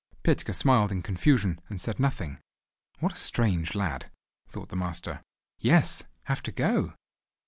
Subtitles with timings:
[0.23, 2.39] Petka smiled in confusion and said nothing.
[3.01, 4.09] "What a strange lad,"
[4.49, 5.21] thought the master.
[5.59, 6.93] "Yes, have to go."